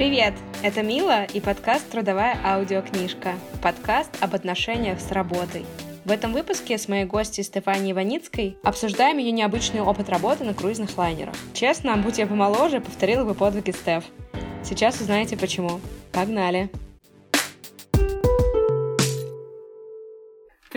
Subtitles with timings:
[0.00, 0.32] Привет!
[0.62, 3.34] Это Мила и подкаст «Трудовая аудиокнижка».
[3.62, 5.66] Подкаст об отношениях с работой.
[6.06, 10.96] В этом выпуске с моей гостьей Стефанией Иваницкой обсуждаем ее необычный опыт работы на круизных
[10.96, 11.34] лайнерах.
[11.52, 14.04] Честно, будь я помоложе, повторила бы подвиги Стеф.
[14.64, 15.82] Сейчас узнаете почему.
[16.12, 16.70] Погнали!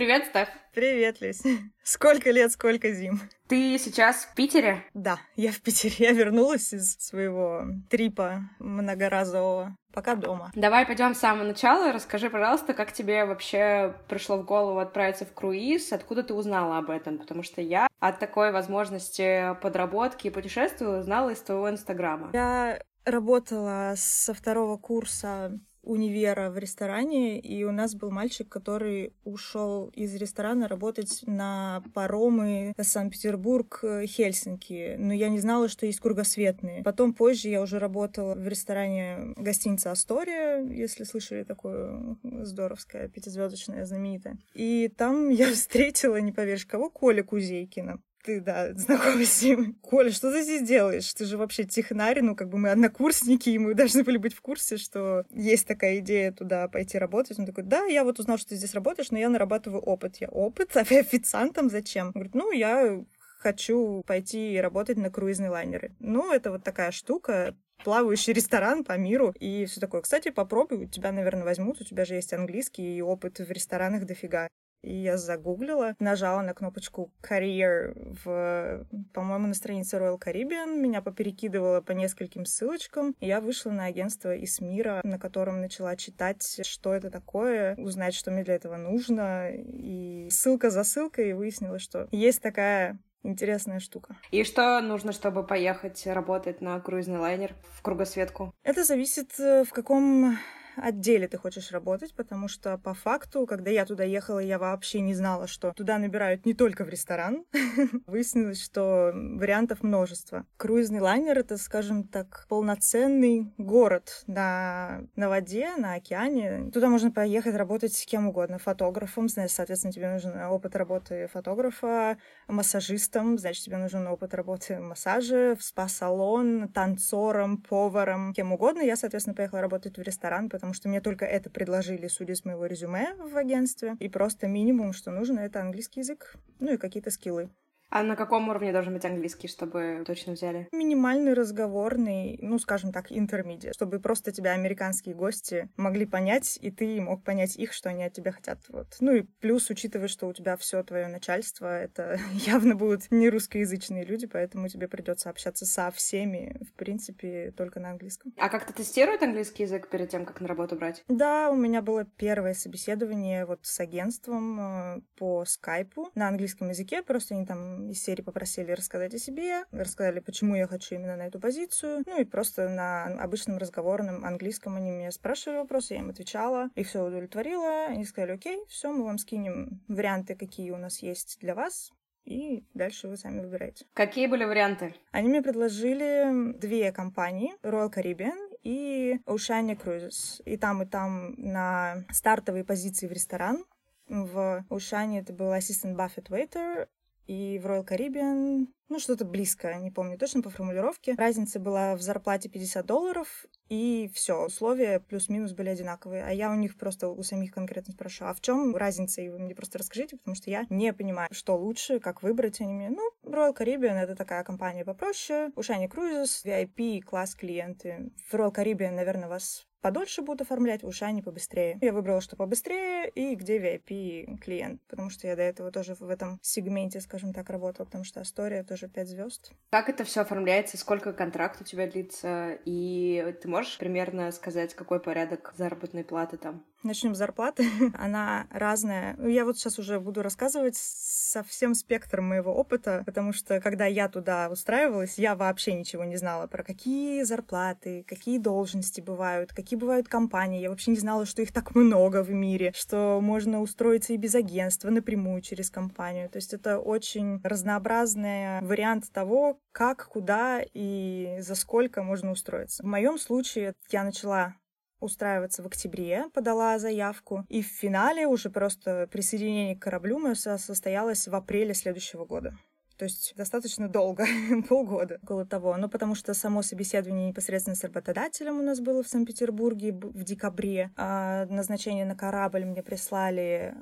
[0.04, 0.50] Привет, Стеф!
[0.74, 1.44] Привет, Лись.
[1.84, 3.22] Сколько лет, сколько зим.
[3.48, 4.84] Ты сейчас в Питере?
[4.94, 5.96] Да, я в Питере.
[5.98, 9.78] Я вернулась из своего трипа многоразового.
[9.94, 10.52] Пока дома.
[10.56, 11.94] Давай пойдем с самого начала.
[11.94, 15.94] Расскажи, пожалуйста, как тебе вообще пришло в голову отправиться в круиз?
[15.94, 17.18] Откуда ты узнала об этом?
[17.18, 22.30] Потому что я от такой возможности подработки и путешествия узнала из твоего инстаграма.
[22.34, 29.92] Я работала со второго курса универа в ресторане, и у нас был мальчик, который ушел
[29.94, 34.96] из ресторана работать на паромы Санкт-Петербург-Хельсинки.
[34.98, 36.82] Но я не знала, что есть кругосветные.
[36.84, 44.38] Потом позже я уже работала в ресторане гостиница Астория, если слышали такое здоровское, пятизвездочное, знаменитое.
[44.54, 49.76] И там я встретила, не поверишь, кого, Коля Кузейкина ты, да, знакомый с ним.
[49.82, 51.14] Коля, что ты здесь делаешь?
[51.14, 54.42] Ты же вообще технарь, ну, как бы мы однокурсники, и мы должны были быть в
[54.42, 57.38] курсе, что есть такая идея туда пойти работать.
[57.38, 60.18] Он такой, да, я вот узнал, что ты здесь работаешь, но я нарабатываю опыт.
[60.18, 60.76] Я, опыт?
[60.78, 62.08] Официантом зачем?
[62.08, 63.04] Он говорит, ну, я
[63.40, 65.92] хочу пойти работать на круизные лайнеры.
[66.00, 70.02] Ну, это вот такая штука, плавающий ресторан по миру и все такое.
[70.02, 74.48] Кстати, попробуй, тебя, наверное, возьмут, у тебя же есть английский и опыт в ресторанах дофига.
[74.84, 81.82] И я загуглила, нажала на кнопочку Career в, по-моему, на странице Royal Caribbean, меня поперекидывало
[81.82, 86.94] по нескольким ссылочкам, и я вышла на агентство из мира, на котором начала читать, что
[86.94, 92.42] это такое, узнать, что мне для этого нужно, и ссылка за ссылкой выяснила, что есть
[92.42, 94.18] такая интересная штука.
[94.32, 98.54] И что нужно, чтобы поехать работать на круизный лайнер в кругосветку?
[98.64, 100.38] Это зависит, э, в каком
[100.76, 105.14] отделе ты хочешь работать, потому что по факту, когда я туда ехала, я вообще не
[105.14, 107.46] знала, что туда набирают не только в ресторан.
[108.08, 110.46] Выяснилось, что вариантов множество.
[110.58, 116.72] Круизный лайнер— это, скажем так, полноценный город на, на воде, на океане.
[116.72, 118.58] Туда можно поехать работать с кем угодно.
[118.60, 122.18] Фотографом, значит, соответственно, тебе нужен опыт работы фотографа,
[122.48, 128.82] массажистом, значит, тебе нужен опыт работы массажа, в спа-салон, танцором, поваром, кем угодно.
[128.82, 132.66] Я, соответственно, поехала работать в ресторан, потому что мне только это предложили, судя с моего
[132.66, 133.98] резюме в агентстве.
[134.00, 137.50] И просто минимум, что нужно, это английский язык, ну и какие-то скиллы.
[137.94, 140.68] А на каком уровне должен быть английский, чтобы точно взяли?
[140.72, 147.00] Минимальный разговорный, ну, скажем так, интермедиат, чтобы просто тебя американские гости могли понять, и ты
[147.00, 148.58] мог понять их, что они от тебя хотят.
[148.70, 148.88] Вот.
[149.00, 154.06] Ну и плюс, учитывая, что у тебя все твое начальство, это явно будут не русскоязычные
[154.06, 158.34] люди, поэтому тебе придется общаться со всеми, в принципе, только на английском.
[158.40, 161.04] А как-то тестируют английский язык перед тем, как на работу брать?
[161.10, 167.04] Да, у меня было первое собеседование вот с агентством э, по скайпу на английском языке,
[167.04, 171.28] просто они там из серии попросили рассказать о себе, рассказали, почему я хочу именно на
[171.28, 172.04] эту позицию.
[172.06, 176.70] Ну и просто на обычном разговорном английском они меня спрашивали вопросы, я им отвечала.
[176.76, 177.86] Их все удовлетворило.
[177.88, 181.92] Они сказали, окей, все, мы вам скинем варианты, какие у нас есть для вас.
[182.26, 183.86] И дальше вы сами выбираете.
[183.94, 184.96] Какие были варианты?
[185.12, 190.42] Они мне предложили две компании, Royal Caribbean и Oceania Cruises.
[190.46, 193.66] И там, и там на стартовые позиции в ресторан.
[194.08, 196.88] В Oceania это был ассистент Buffett Waiter,
[197.28, 201.16] и в Royal Caribbean, ну, что-то близкое, не помню точно по формулировке.
[201.18, 206.24] Разница была в зарплате 50 долларов, и все, условия плюс-минус были одинаковые.
[206.24, 209.22] А я у них просто у самих конкретно спрашиваю, а в чем разница?
[209.22, 212.62] И вы мне просто расскажите, потому что я не понимаю, что лучше, как выбрать.
[212.62, 218.12] Они мне, ну, Royal Caribbean— это такая компания попроще, Ушани Cruises, VIP, класс клиенты.
[218.30, 221.78] В Royal Caribbean, наверное, вас подольше будут оформлять, в Ушане побыстрее.
[221.82, 226.10] Я выбрала, что побыстрее, и где VIP клиент, потому что я до этого тоже в
[226.10, 229.52] этом сегменте, скажем так, работала, потому что Астория тоже 5 звезд.
[229.70, 235.00] Как это все оформляется, сколько контракт у тебя длится, и ты можешь примерно сказать, какой
[235.00, 236.64] порядок заработной платы там?
[236.84, 237.66] Начнем с зарплаты.
[237.98, 239.16] Она разная.
[239.18, 243.86] Ну, я вот сейчас уже буду рассказывать со всем спектром моего опыта, потому что когда
[243.86, 249.80] я туда устраивалась, я вообще ничего не знала про какие зарплаты, какие должности бывают, какие
[249.80, 250.62] бывают компании.
[250.62, 254.36] Я вообще не знала, что их так много в мире, что можно устроиться и без
[254.36, 256.30] агентства напрямую через компанию.
[256.30, 262.84] То есть это очень разнообразный вариант того, как, куда и за сколько можно устроиться.
[262.84, 264.56] В моем случае я начала
[265.00, 271.28] устраиваться в октябре, подала заявку, и в финале уже просто присоединение к кораблю мое состоялось
[271.28, 272.58] в апреле следующего года.
[272.98, 274.26] То есть достаточно долго,
[274.70, 275.76] полгода, около того.
[275.78, 280.92] Ну, потому что само собеседование непосредственно с работодателем у нас было в Санкт-Петербурге в декабре,
[280.96, 283.76] а назначение на корабль мне прислали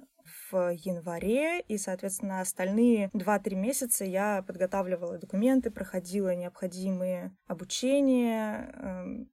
[0.52, 9.32] в январе, и, соответственно, остальные 2-3 месяца я подготавливала документы, проходила необходимые обучения, эм,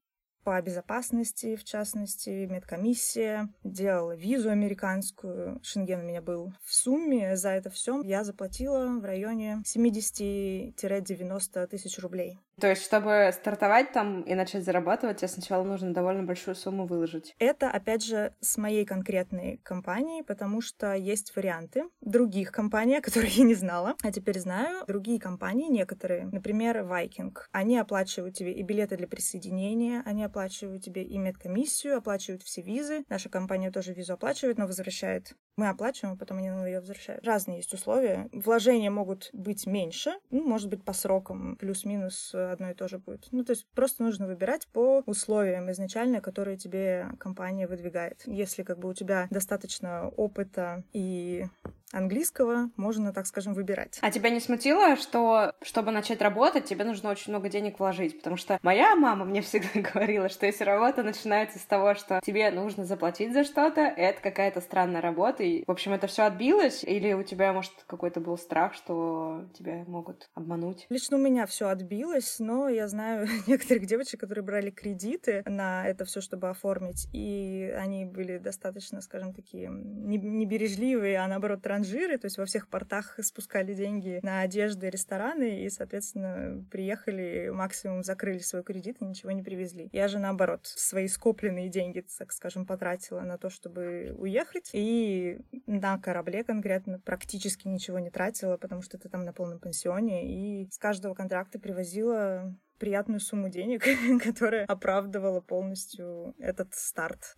[0.48, 6.54] по безопасности, в частности, медкомиссия, делала визу американскую, Шенген у меня был.
[6.64, 12.38] В сумме за это все я заплатила в районе 70-90 тысяч рублей.
[12.60, 17.34] То есть, чтобы стартовать там и начать зарабатывать, тебе сначала нужно довольно большую сумму выложить.
[17.38, 23.36] Это, опять же, с моей конкретной компанией, потому что есть варианты других компаний, о которых
[23.36, 24.84] я не знала, а теперь знаю.
[24.86, 31.04] Другие компании, некоторые, например, Viking, они оплачивают тебе и билеты для присоединения, они оплачивают тебе
[31.04, 33.04] и медкомиссию, оплачивают все визы.
[33.08, 35.34] Наша компания тоже визу оплачивает, но возвращает.
[35.56, 37.24] Мы оплачиваем, а потом они нам ее возвращают.
[37.24, 38.28] Разные есть условия.
[38.32, 43.28] Вложения могут быть меньше, ну, может быть, по срокам, плюс-минус одно и то же будет.
[43.30, 48.22] Ну, то есть просто нужно выбирать по условиям изначально, которые тебе компания выдвигает.
[48.26, 51.46] Если как бы у тебя достаточно опыта и
[51.92, 53.98] английского можно, так скажем, выбирать.
[54.00, 58.18] А тебя не смутило, что чтобы начать работать, тебе нужно очень много денег вложить?
[58.18, 62.50] Потому что моя мама мне всегда говорила, что если работа начинается с того, что тебе
[62.50, 65.42] нужно заплатить за что-то, это какая-то странная работа.
[65.42, 66.84] И, в общем, это все отбилось?
[66.84, 70.86] Или у тебя, может, какой-то был страх, что тебя могут обмануть?
[70.90, 76.04] Лично у меня все отбилось, но я знаю некоторых девочек, которые брали кредиты на это
[76.04, 82.38] все, чтобы оформить, и они были достаточно, скажем, такие небережливые, а наоборот транжиры, то есть
[82.38, 88.96] во всех портах спускали деньги на одежды, рестораны, и, соответственно, приехали, максимум закрыли свой кредит
[89.00, 89.88] и ничего не привезли.
[89.92, 95.98] Я же, наоборот, свои скопленные деньги, так скажем, потратила на то, чтобы уехать, и на
[95.98, 100.78] корабле конкретно практически ничего не тратила, потому что ты там на полном пенсионе, и с
[100.78, 103.84] каждого контракта привозила приятную сумму денег,
[104.22, 107.34] которая оправдывала полностью этот старт.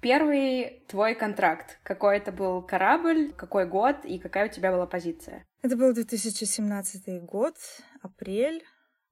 [0.00, 1.78] Первый твой контракт.
[1.82, 5.44] Какой это был корабль, какой год и какая у тебя была позиция?
[5.62, 7.54] Это был 2017 год,
[8.00, 8.64] апрель.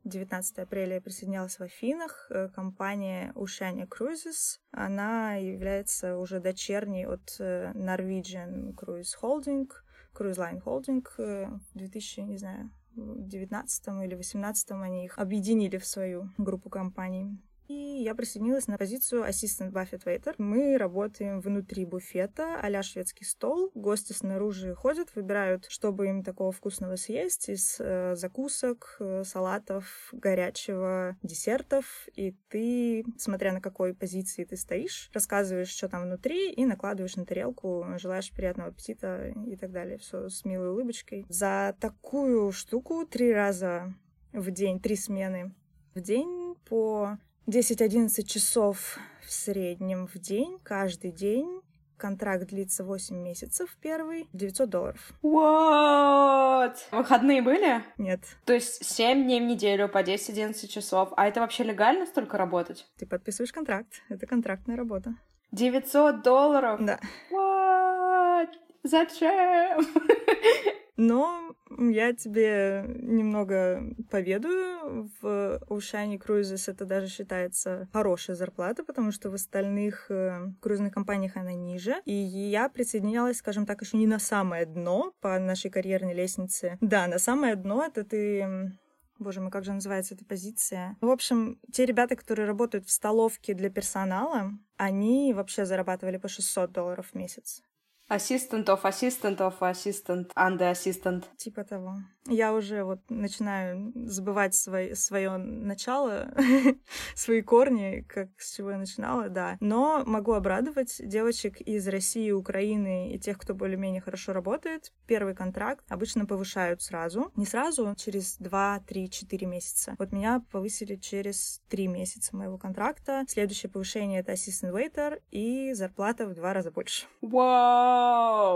[0.04, 2.28] 19 апреля я присоединялась в Афинах.
[2.30, 4.58] Э, компания Oceania Cruises.
[4.70, 9.68] Она является уже дочерней от э, Norwegian Cruise Holding,
[10.14, 11.04] Cruise Line Holding.
[11.18, 17.38] Э, в 2000, не знаю, 19 или 18 они их объединили в свою группу компаний.
[17.68, 20.34] И я присоединилась на позицию ассистент Buffet Waiter.
[20.38, 23.70] Мы работаем внутри буфета, а шведский стол.
[23.74, 31.18] Гости снаружи ходят, выбирают, чтобы им такого вкусного съесть из э, закусок, э, салатов, горячего,
[31.22, 32.08] десертов.
[32.14, 37.26] И ты, смотря на какой позиции ты стоишь, рассказываешь, что там внутри, и накладываешь на
[37.26, 39.98] тарелку, желаешь приятного аппетита и так далее.
[39.98, 41.26] Все с милой улыбочкой.
[41.28, 43.94] За такую штуку три раза
[44.32, 45.54] в день, три смены
[45.94, 47.18] в день по
[47.48, 51.62] 10-11 часов в среднем в день, каждый день.
[51.96, 55.12] Контракт длится 8 месяцев первый, 900 долларов.
[55.22, 56.76] What?
[56.92, 57.82] Выходные были?
[57.96, 58.20] Нет.
[58.44, 61.08] То есть 7 дней в неделю по 10-11 часов.
[61.16, 62.86] А это вообще легально столько работать?
[62.98, 64.02] Ты подписываешь контракт.
[64.10, 65.14] Это контрактная работа.
[65.52, 66.78] 900 долларов?
[66.84, 67.00] Да.
[67.32, 68.50] What?
[68.82, 69.86] Зачем?
[70.98, 75.08] Но я тебе немного поведаю.
[75.22, 81.36] В Oceanic Cruises это даже считается хорошая зарплата, потому что в остальных э, круизных компаниях
[81.36, 82.02] она ниже.
[82.04, 86.78] И я присоединялась, скажем так, еще не на самое дно по нашей карьерной лестнице.
[86.80, 88.76] Да, на самое дно это ты
[89.20, 90.96] Боже мой, как же называется эта позиция?
[91.00, 96.70] В общем, те ребята, которые работают в столовке для персонала, они вообще зарабатывали по 600
[96.70, 97.62] долларов в месяц.
[98.10, 101.24] Assistant of assistant of assistant under assistant.
[101.36, 101.96] Типа того.
[102.26, 106.30] Я уже вот начинаю забывать свой, свое начало,
[107.14, 109.56] свои корни, как с чего я начинала, да.
[109.60, 114.92] Но могу обрадовать девочек из России, Украины и тех, кто более-менее хорошо работает.
[115.06, 117.32] Первый контракт обычно повышают сразу.
[117.36, 119.96] Не сразу, через 2, 3, 4 месяца.
[119.98, 123.24] Вот меня повысили через 3 месяца моего контракта.
[123.26, 127.06] Следующее повышение— это assistant waiter и зарплата в два раза больше.
[127.22, 127.97] Вау!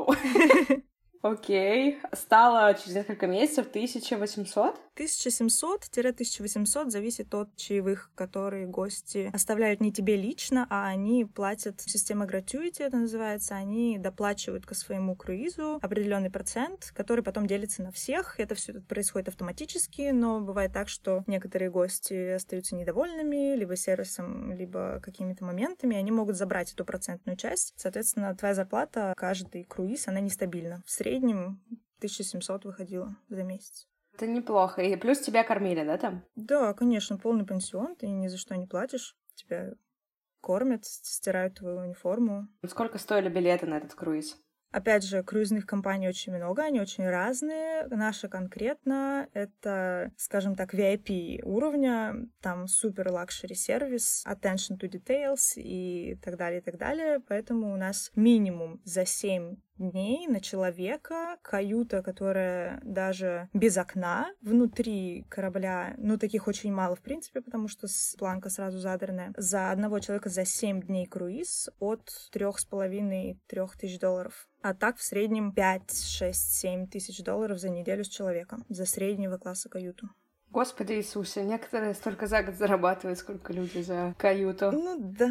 [1.23, 2.01] Окей.
[2.13, 4.81] Стало через несколько месяцев 1800?
[4.97, 12.83] 1700-1800 зависит от чаевых, которые гости оставляют не тебе лично, а они платят система gratuity,
[12.83, 18.39] это называется, они доплачивают к своему круизу определенный процент, который потом делится на всех.
[18.39, 25.01] Это все происходит автоматически, но бывает так, что некоторые гости остаются недовольными либо сервисом, либо
[25.03, 27.73] какими-то моментами, они могут забрать эту процентную часть.
[27.77, 30.83] Соответственно, твоя зарплата, каждый круиз, она нестабильна.
[30.87, 31.61] В среднем
[31.99, 33.89] 1700 выходила за месяц.
[34.15, 34.83] Это неплохо.
[34.83, 36.25] И плюс тебя кормили, да, там?
[36.37, 39.17] Да, конечно, полный пансион, ты ни за что не платишь.
[39.35, 39.73] Тебя
[40.41, 42.49] кормят, стирают твою униформу.
[42.67, 44.37] Сколько стоили билеты на этот круиз?
[44.73, 47.87] Опять же, круизных компаний очень много, они очень разные.
[47.89, 56.17] Наша конкретно— это, скажем так, VIP уровня, там супер luxury service, attention to details и
[56.25, 57.21] так далее, и так далее.
[57.29, 59.57] Поэтому у нас минимум за 7
[59.91, 67.01] дней на человека, каюта, которая даже без окна внутри корабля, ну, таких очень мало, в
[67.03, 67.87] принципе, потому что
[68.19, 74.49] планка сразу задранная, за одного человека за 7 дней круиз от 3,5-3 тысяч долларов.
[74.63, 79.37] А так в среднем 5, 6, 7 тысяч долларов за неделю с человеком за среднего
[79.37, 80.09] класса каюту.
[80.53, 84.71] Господи Иисусе, некоторые столько за год зарабатывают, сколько люди за каюту.
[84.71, 85.31] Ну да,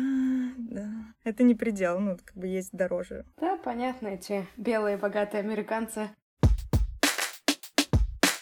[0.58, 0.90] да.
[1.24, 3.26] Это не предел, ну, как бы есть дороже.
[3.40, 6.10] Да, понятно, эти белые богатые американцы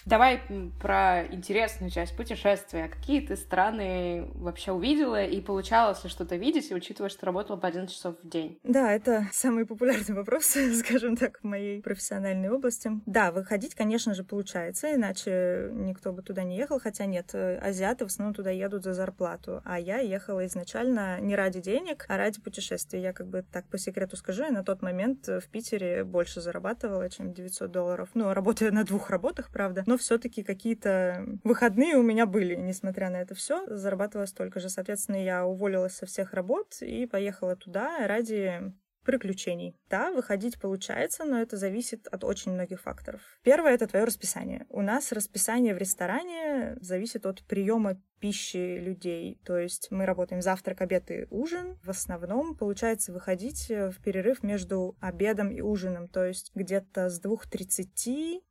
[0.10, 0.42] Давай
[0.80, 2.88] про интересную часть путешествия.
[2.88, 7.96] Какие ты страны вообще увидела и получалось ли что-то видеть, учитывая, что работала по 11
[7.96, 8.60] часов в день?
[8.63, 12.89] Да, это самый популярный вопрос, скажем так, в моей профессиональной области.
[13.06, 18.06] Да, выходить, конечно же, получается, иначе никто бы туда не ехал, хотя нет, э, азиаты
[18.06, 22.42] в основном туда едут за зарплату, а я ехала изначально не ради денег, а ради
[22.42, 23.00] путешествий.
[23.00, 27.12] Я как бы так по секрету скажу, я на тот момент в Питере больше зарабатывала,
[27.12, 28.10] чем 900 долларов.
[28.16, 33.18] Ну, работая на двух работах, правда, но все-таки какие-то выходные у меня были, несмотря на
[33.18, 34.70] это все, зарабатывала столько же.
[34.70, 39.75] Соответственно, я уволилась со всех работ и поехала туда ради приключений.
[39.89, 43.22] Да, выходить получается, но это зависит от очень многих факторов.
[43.44, 44.65] Первое— это твое расписание.
[44.70, 49.39] У нас расписание в ресторане зависит от приема пищи людей.
[49.46, 51.79] То есть мы работаем завтрак, обед и ужин.
[51.84, 56.08] В основном получается выходить в перерыв между обедом и ужином.
[56.08, 58.41] То есть где-то с 2.30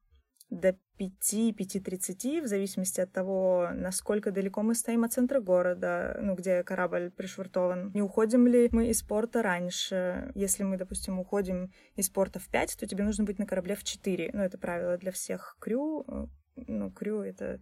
[0.50, 6.62] до 5-5.30, в зависимости от того, насколько далеко мы стоим от центра города, ну, где
[6.62, 7.92] корабль пришвартован.
[7.94, 10.32] Не уходим ли мы из порта раньше?
[10.34, 13.84] Если мы, допустим, уходим из порта в 5, то тебе нужно быть на корабле в
[13.84, 14.30] 4.
[14.32, 16.04] Ну, это правило для всех крю.
[16.56, 17.60] Ну, крю— это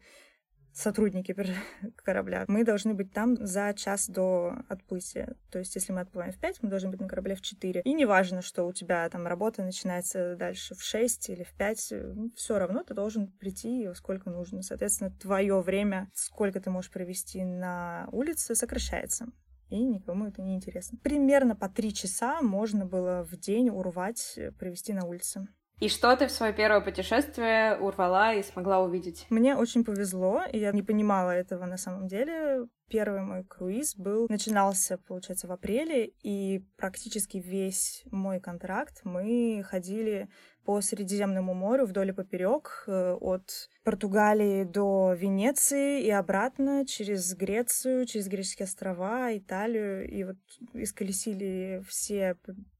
[0.76, 1.34] сотрудники
[1.96, 5.36] корабля, мы должны быть там за час до отплытия.
[5.50, 7.80] То есть, если мы отплываем в 5, мы должны быть на корабле в 4.
[7.82, 12.30] И неважно, что у тебя там работа начинается дальше в 6 или в 5, ну,
[12.36, 14.62] все равно ты должен прийти сколько нужно.
[14.62, 19.26] Соответственно, твое время, сколько ты можешь провести на улице, сокращается
[19.68, 20.98] и никому это не интересно.
[21.02, 25.48] Примерно по три часа можно было в день урвать, провести на улице.
[25.78, 29.26] И что ты в свое первое путешествие урвала и смогла увидеть?
[29.28, 32.66] Мне очень повезло, и я не понимала этого на самом деле.
[32.88, 40.28] Первый мой круиз был, начинался, получается, в апреле, и практически весь мой контракт мы ходили
[40.64, 48.06] по Средиземному морю вдоль и поперек, э, от Португалии до Венеции и обратно через Грецию,
[48.06, 50.36] через греческие острова, Италию, и вот
[50.72, 52.36] исколесили все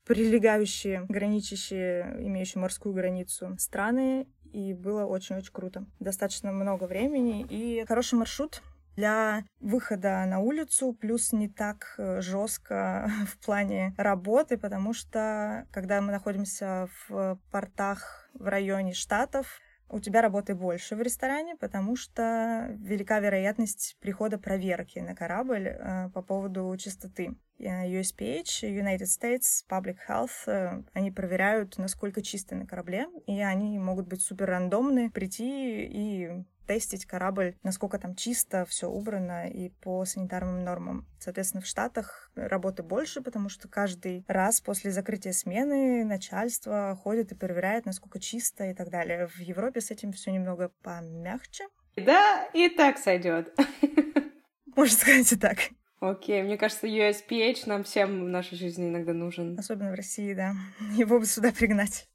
[0.07, 5.85] прилегающие, граничащие, имеющие морскую границу страны, и было очень-очень круто.
[6.01, 8.63] Достаточно много времени и хороший маршрут
[8.97, 16.01] для выхода на улицу, плюс не так э, жестко в плане работы, потому что когда
[16.01, 22.69] мы находимся в портах в районе штатов, у тебя работы больше в ресторане, потому что
[22.79, 27.37] велика вероятность прихода проверки на корабль э, по поводу чистоты.
[27.59, 34.07] USPH, United States Public Health, э, они проверяют, насколько чисто на корабле, и они могут
[34.09, 40.65] быть супер рандомны, прийти и тестить корабль, насколько там чисто, все убрано и по санитарным
[40.65, 41.07] нормам.
[41.19, 47.37] Соответственно, в Штатах работы больше, потому что каждый раз после закрытия смены начальство ходит и
[47.37, 49.29] проверяет, насколько чисто и так далее.
[49.29, 51.65] В Европе с этим все немного помягче.
[51.97, 53.57] Да, и так сойдет.
[54.77, 55.59] Можно сказать и так.
[56.01, 59.59] Окей, мне кажется, USPH нам всем в нашей жизни иногда нужен.
[59.59, 60.53] Особенно в России, да.
[60.95, 62.07] Его бы сюда пригнать.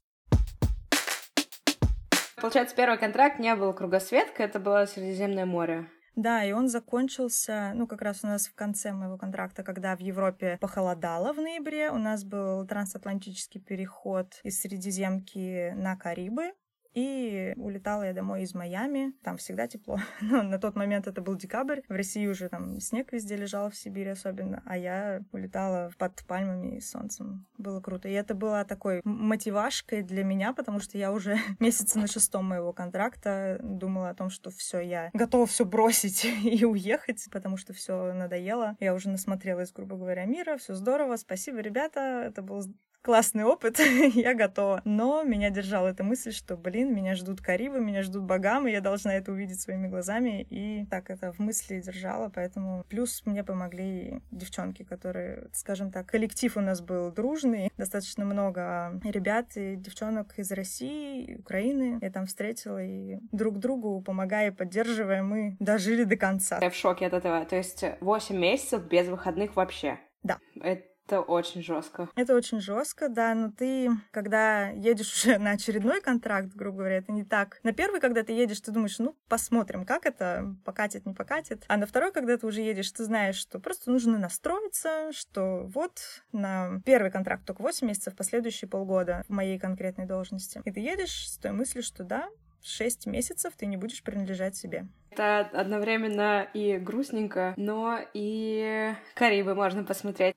[2.42, 5.88] Получается, первый контракт не был кругосветка, это было Средиземное море.
[6.16, 10.00] Да, и он закончился, ну, как раз у нас в конце моего контракта, когда в
[10.00, 16.52] Европе похолодало в ноябре, у нас был трансатлантический переход из Средиземки на Карибы,
[16.94, 19.12] и улетала я домой из Майами.
[19.22, 19.98] Там всегда тепло.
[20.20, 21.80] Но на тот момент это был декабрь.
[21.88, 24.62] В России уже там снег везде лежал, в Сибири особенно.
[24.66, 27.46] А я улетала под пальмами и солнцем.
[27.58, 28.08] Было круто.
[28.08, 32.72] И это была такой мотивашкой для меня, потому что я уже месяца на шестом моего
[32.72, 38.12] контракта думала о том, что все, я готова все бросить и уехать, потому что все
[38.12, 38.76] надоело.
[38.80, 40.56] Я уже насмотрелась, грубо говоря, мира.
[40.56, 41.16] Все здорово.
[41.16, 42.24] Спасибо, ребята.
[42.26, 42.62] Это был
[43.02, 43.78] классный опыт,
[44.14, 44.80] я готова.
[44.84, 49.14] Но меня держала эта мысль, что, блин, меня ждут Карибы, меня ждут Багамы, я должна
[49.14, 50.46] это увидеть своими глазами.
[50.48, 56.56] И так это в мысли держала, поэтому плюс мне помогли девчонки, которые, скажем так, коллектив
[56.56, 62.82] у нас был дружный, достаточно много ребят и девчонок из России, Украины я там встретила,
[62.82, 66.58] и друг другу, помогая и поддерживая, мы дожили до конца.
[66.60, 67.44] Я в шоке от этого.
[67.44, 69.98] То есть 8 месяцев без выходных вообще?
[70.22, 70.38] Да.
[70.60, 72.08] Это это очень жестко.
[72.14, 77.12] Это очень жестко, да, но ты, когда едешь уже на очередной контракт, грубо говоря, это
[77.12, 77.60] не так.
[77.62, 81.64] На первый, когда ты едешь, ты думаешь, ну, посмотрим, как это, покатит, не покатит.
[81.68, 86.00] А на второй, когда ты уже едешь, ты знаешь, что просто нужно настроиться, что вот
[86.32, 90.62] на первый контракт только 8 месяцев, последующие полгода в моей конкретной должности.
[90.64, 92.28] И ты едешь с той мыслью, что да,
[92.62, 94.86] шесть месяцев ты не будешь принадлежать себе.
[95.10, 100.36] Это одновременно и грустненько, но и Карибы можно посмотреть.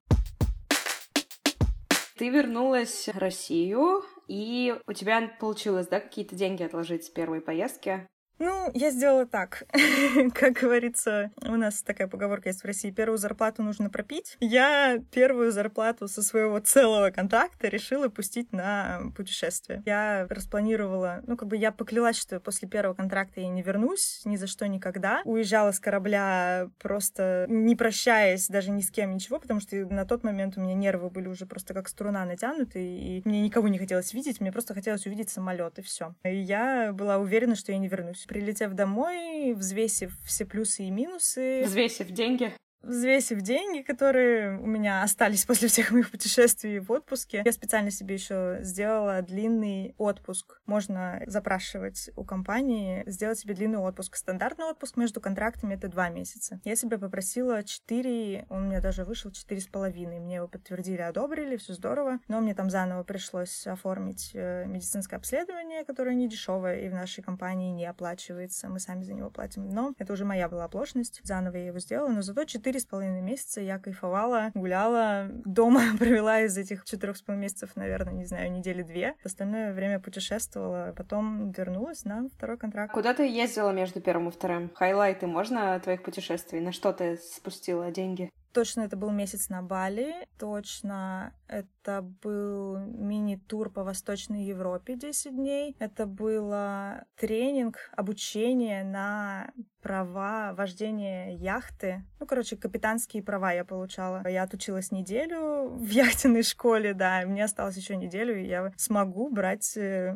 [2.18, 8.08] Ты вернулась в Россию, и у тебя получилось, да, какие-то деньги отложить с первой поездки?
[8.40, 9.64] Ну, я сделала так.
[10.34, 14.38] как говорится, у нас такая поговорка есть в России, первую зарплату нужно пропить.
[14.40, 19.82] Я первую зарплату со своего целого контракта решила пустить на путешествие.
[19.86, 24.36] Я распланировала, ну, как бы я поклялась, что после первого контракта я не вернусь ни
[24.36, 25.22] за что никогда.
[25.24, 30.24] Уезжала с корабля просто не прощаясь даже ни с кем, ничего, потому что на тот
[30.24, 34.14] момент у меня нервы были уже просто как струна натянуты, и мне никого не хотелось
[34.14, 36.16] видеть, мне просто хотелось увидеть самолет, и все.
[36.24, 41.64] И я была уверена, что я не вернусь прилетев домой, взвесив все плюсы и минусы.
[41.66, 42.54] Взвесив деньги
[42.86, 48.16] взвесив деньги, которые у меня остались после всех моих путешествий в отпуске, я специально себе
[48.16, 50.62] еще сделала длинный отпуск.
[50.66, 54.16] Можно запрашивать у компании сделать себе длинный отпуск.
[54.16, 56.60] Стандартный отпуск между контрактами— это два месяца.
[56.64, 60.20] Я себе попросила четыре, он мне даже вышел четыре с половиной.
[60.20, 62.20] Мне его подтвердили, одобрили, все здорово.
[62.28, 67.24] Но мне там заново пришлось оформить э, медицинское обследование, которое не дешевое и в нашей
[67.24, 68.70] компании не оплачивается.
[68.70, 69.70] Мы сами за него платим.
[69.70, 71.22] Но это уже моя была оплошность.
[71.24, 75.82] Заново я его сделала, но зато четыре четыре с половиной месяца я кайфовала, гуляла, дома
[75.98, 79.16] провела из этих четырех с половиной месяцев, наверное, не знаю, недели две.
[79.24, 82.94] Остальное время путешествовала, потом вернулась на второй контракт.
[82.94, 84.72] Куда ты ездила между первым и вторым?
[84.74, 86.60] Хайлайты можно твоих путешествий?
[86.60, 88.30] На что ты спустила деньги?
[88.56, 95.76] Точно это был месяц на Бали, точно это был мини-тур по Восточной Европе 10 дней.
[95.78, 102.06] Это было тренинг, обучение на права вождения яхты.
[102.22, 104.26] Ну, короче, капитанские права я получала.
[104.26, 109.76] Я отучилась неделю в яхтенной школе, да, мне осталось еще неделю, и я смогу брать
[109.76, 110.16] э,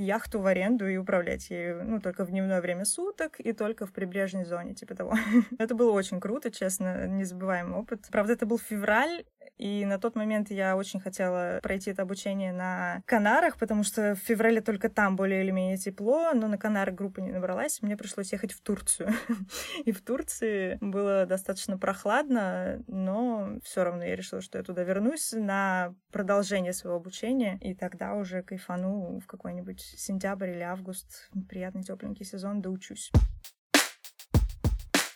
[0.00, 3.92] яхту в аренду и управлять ею, ну, только в дневное время суток и только в
[3.92, 5.14] прибрежной зоне, типа того.
[5.58, 8.08] это было очень круто, честно, незабываемый опыт.
[8.10, 9.24] Правда, это был февраль,
[9.58, 14.18] и на тот момент я очень хотела пройти это обучение на Канарах, потому что в
[14.18, 18.32] феврале только там более или менее тепло, но на Канарах группа не набралась, мне пришлось
[18.32, 19.12] ехать в Турцию.
[19.84, 25.32] И в Турции было достаточно прохладно, но все равно я решила, что я туда вернусь
[25.32, 32.24] на продолжение своего обучения, и тогда уже кайфану в какой-нибудь сентябрь или август, приятный тепленький
[32.24, 33.10] сезон, доучусь.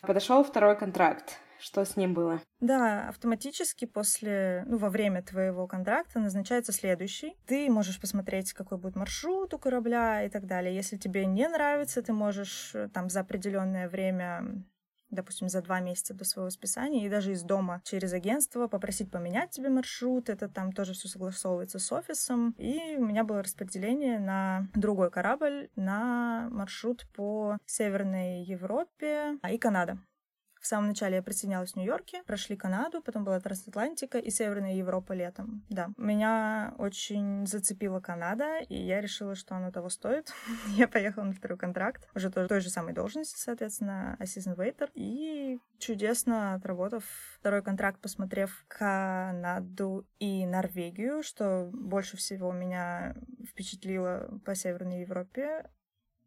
[0.03, 1.39] Подошел второй контракт.
[1.65, 2.43] Что с ним было?
[2.61, 7.39] Да, автоматически после, ну, во время твоего контракта назначается следующий.
[7.47, 10.75] Ты можешь посмотреть, какой будет маршрут у корабля и так далее.
[10.75, 14.63] Если тебе не нравится, ты можешь э, там за определенное время
[15.11, 19.51] допустим, за два месяца до своего списания, и даже из дома через агентство попросить поменять
[19.51, 20.29] тебе маршрут.
[20.29, 22.51] Это там тоже все согласовывается с офисом.
[22.59, 29.99] И у меня было распределение на другой корабль, на маршрут по Северной Европе и Канада.
[30.65, 35.13] В самом начале я присоединялась в Нью-Йорке, прошли Канаду, потом была Трансатлантика и Северная Европа
[35.13, 35.63] летом.
[35.69, 40.33] Да, меня очень зацепила Канада, и я решила, что оно того стоит.
[40.69, 45.59] я поехала на второй контракт, уже тоже той же самой должности, соответственно, assistant waiter, и
[45.79, 47.05] чудесно отработав
[47.39, 53.15] второй контракт, посмотрев Канаду и Норвегию, что больше всего меня
[53.51, 55.67] впечатлило по Северной Европе,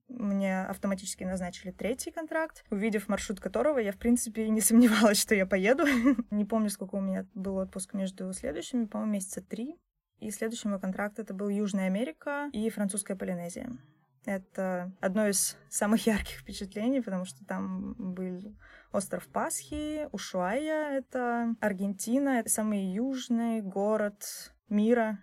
[0.10, 5.46] мне автоматически назначили третий контракт, увидев маршрут которого я, в принципе, не сомневалась, что я
[5.46, 5.86] поеду.
[6.32, 9.78] не помню, сколько у меня был отпуск между следующими, по-моему, месяца три.
[10.20, 13.78] И следующий мой контракт это был Южная Америка и французская Полинезия.
[14.26, 18.56] Это одно из самых ярких впечатлений, потому что там был
[18.91, 25.20] остров Пасхи, Ушуая, это Аргентина, это самый южный город мира,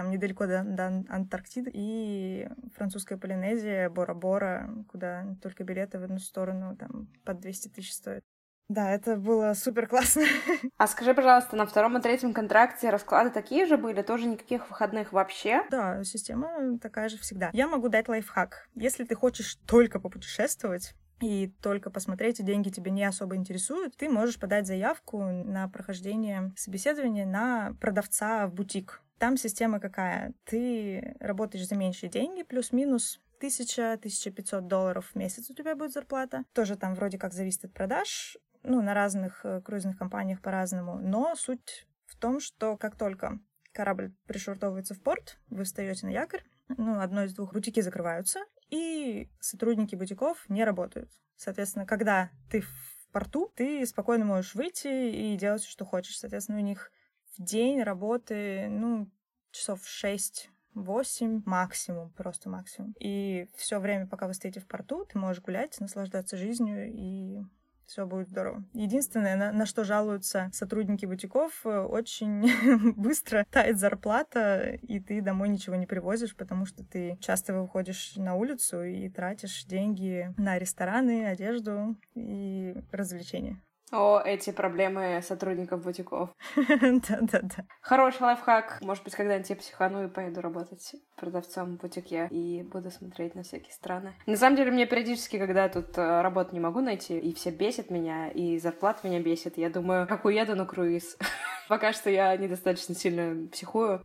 [0.00, 6.74] там недалеко до, до Антарктиды, и французская Полинезия, Бора-Бора, куда только билеты в одну сторону
[6.74, 8.24] там под 200 тысяч стоят.
[8.70, 10.22] Да, это было супер классно.
[10.78, 14.00] А скажи, пожалуйста, на втором и третьем контракте расклады такие же были?
[14.00, 15.64] Тоже никаких выходных вообще?
[15.70, 17.50] Да, система такая же всегда.
[17.52, 18.70] Я могу дать лайфхак.
[18.74, 24.08] Если ты хочешь только попутешествовать, и только посмотреть, и деньги тебе не особо интересуют, ты
[24.08, 29.02] можешь подать заявку на прохождение собеседования на продавца в бутик.
[29.20, 30.32] Там система какая?
[30.44, 36.44] Ты работаешь за меньшие деньги, плюс-минус 1000-1500 долларов в месяц у тебя будет зарплата.
[36.54, 38.38] Тоже там вроде как зависит от продаж.
[38.62, 40.98] Ну, на разных э, круизных компаниях по-разному.
[41.02, 43.38] Но суть в том, что как только
[43.72, 49.28] корабль пришвартовывается в порт, вы встаете на якорь, ну, одно из двух бутики закрываются, и
[49.38, 51.10] сотрудники бутиков не работают.
[51.36, 56.18] Соответственно, когда ты в порту, ты спокойно можешь выйти и делать, что хочешь.
[56.18, 56.90] Соответственно, у них
[57.36, 59.08] в день работы, ну,
[59.50, 62.94] часов 6-8 максимум, просто максимум.
[63.00, 67.42] И все время, пока вы стоите в порту, ты можешь гулять, наслаждаться жизнью и
[67.90, 68.62] все будет здорово.
[68.72, 75.48] Единственное, на, на что жалуются сотрудники бутиков, э, очень быстро тает зарплата, и ты домой
[75.48, 81.26] ничего не привозишь, потому что ты часто выходишь на улицу и тратишь деньги на рестораны,
[81.26, 83.60] одежду и развлечения.
[83.92, 86.30] О, эти проблемы сотрудников бутиков.
[86.56, 87.64] Да-да-да.
[87.80, 88.78] Хороший лайфхак.
[88.82, 93.42] Может быть, когда-нибудь я психану и поеду работать продавцом в бутике и буду смотреть на
[93.42, 94.14] всякие страны.
[94.26, 97.50] На самом деле, мне периодически, когда я тут э, работу не могу найти, и все
[97.50, 101.18] бесит меня, и зарплата меня бесит, я думаю, как уеду на круиз.
[101.68, 104.02] Пока что я недостаточно сильно психую.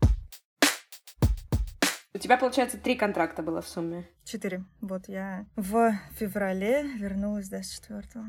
[2.15, 4.09] У тебя, получается, три контракта было в сумме?
[4.23, 4.63] Четыре.
[4.81, 8.25] Вот я в феврале вернулась до четвертого.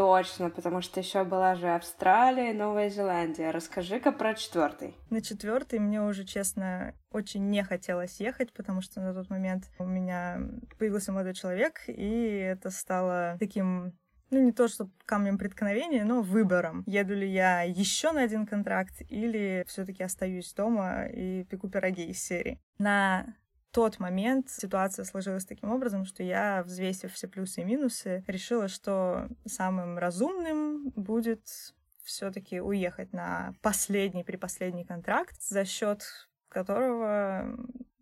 [0.00, 3.50] Точно, потому что еще была же Австралия и Новая Зеландия.
[3.50, 4.96] Расскажи-ка про четвертый.
[5.10, 9.84] На четвертый мне уже, честно, очень не хотелось ехать, потому что на тот момент у
[9.84, 10.40] меня
[10.78, 13.92] появился молодой человек, и это стало таким
[14.30, 16.82] ну, не то, что камнем преткновения, но выбором.
[16.86, 22.22] Еду ли я еще на один контракт или все-таки остаюсь дома и пеку пироги из
[22.22, 22.58] серии.
[22.78, 23.26] На
[23.72, 29.28] тот момент ситуация сложилась таким образом, что я, взвесив все плюсы и минусы, решила, что
[29.46, 31.46] самым разумным будет
[32.02, 36.02] все-таки уехать на последний, предпоследний контракт, за счет
[36.48, 37.56] которого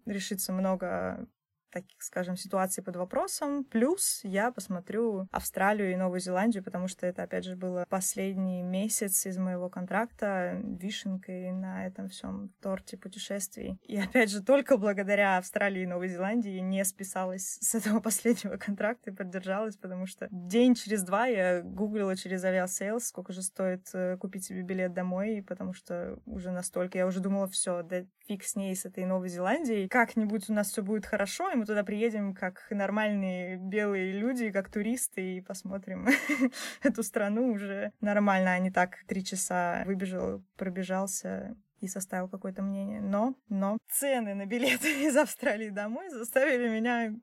[0.07, 1.27] решится много
[1.71, 3.65] таких, скажем, ситуаций под вопросом.
[3.65, 9.27] Плюс я посмотрю Австралию и Новую Зеландию, потому что это, опять же, было последний месяц
[9.27, 13.79] из моего контракта вишенкой на этом всем торте путешествий.
[13.83, 19.11] И, опять же, только благодаря Австралии и Новой Зеландии не списалась с этого последнего контракта
[19.11, 24.17] и продержалась, потому что день через два я гуглила через Aviasales, сколько же стоит э,
[24.17, 27.83] купить себе билет домой, потому что уже настолько, я уже думала, все,
[28.29, 31.65] фиг с ней, с этой Новой Зеландией, как-нибудь у нас все будет хорошо, и мы
[31.65, 36.09] туда приедем как нормальные белые люди, как туристы, и посмотрим
[36.83, 43.01] эту страну уже нормально, а не так три часа выбежал, пробежался и составил какое-то мнение.
[43.01, 47.15] Но, но цены на билеты из Австралии домой заставили меня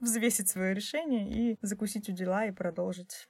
[0.00, 3.28] взвесить свое решение и закусить у дела и продолжить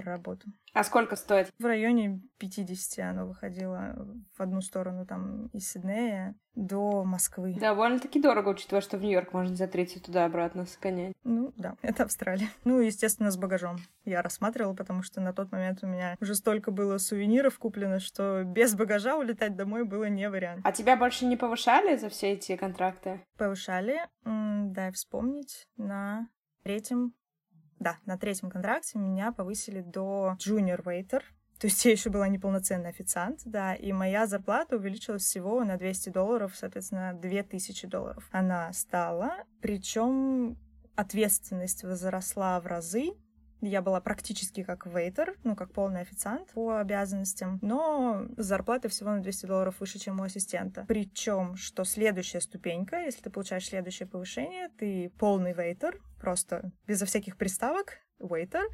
[0.00, 0.48] работу.
[0.72, 1.52] А сколько стоит?
[1.58, 3.96] В районе 50 оно выходило
[4.36, 7.54] в одну сторону, там, из Сиднея до Москвы.
[7.58, 11.14] Довольно-таки дорого, учитывая, что в Нью-Йорк можно за 30 туда-обратно сгонять.
[11.24, 12.48] Ну, да, это Австралия.
[12.64, 13.76] Ну, естественно, с багажом.
[14.04, 18.42] Я рассматривала, потому что на тот момент у меня уже столько было сувениров куплено, что
[18.44, 20.60] без багажа улетать домой было не вариант.
[20.64, 23.20] А тебя больше не повышали за все эти контракты?
[23.36, 26.28] Повышали, дай вспомнить, на
[26.62, 27.14] третьем
[27.78, 31.22] да, на третьем контракте меня повысили до junior waiter,
[31.58, 36.10] то есть я еще была неполноценный официант, да, и моя зарплата увеличилась всего на 200
[36.10, 38.28] долларов, соответственно, 2000 долларов.
[38.30, 40.58] Она стала, причем
[40.96, 43.12] ответственность возросла в разы,
[43.60, 49.20] я была практически как вейтер, ну, как полный официант по обязанностям, но зарплата всего на
[49.20, 50.84] 200 долларов выше, чем у ассистента.
[50.86, 57.36] Причем, что следующая ступенька, если ты получаешь следующее повышение, ты полный вейтер, просто безо всяких
[57.36, 58.64] приставок, waiter,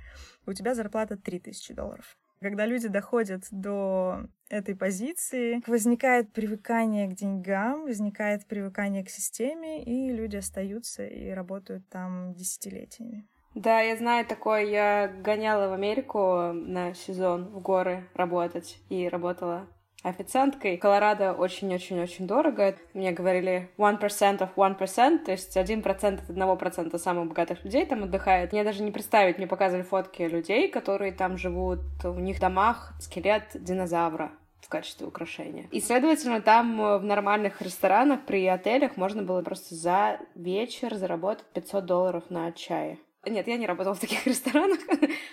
[0.46, 2.16] у тебя зарплата 3000 долларов.
[2.40, 10.12] Когда люди доходят до этой позиции, возникает привыкание к деньгам, возникает привыкание к системе, и
[10.12, 13.28] люди остаются и работают там десятилетиями.
[13.54, 14.64] Да, я знаю такое.
[14.64, 19.66] Я гоняла в Америку на сезон в горы работать и работала
[20.02, 20.78] официанткой.
[20.78, 22.74] Колорадо очень-очень-очень дорого.
[22.94, 27.28] Мне говорили one percent of one percent, то есть один процент от одного процента самых
[27.28, 28.52] богатых людей там отдыхает.
[28.52, 32.94] Мне даже не представить, мне показывали фотки людей, которые там живут, у них в домах
[33.00, 35.66] скелет динозавра в качестве украшения.
[35.70, 41.44] И, следовательно, там э, в нормальных ресторанах при отелях можно было просто за вечер заработать
[41.52, 42.98] 500 долларов на чае.
[43.24, 44.80] Нет, я не работала в таких ресторанах,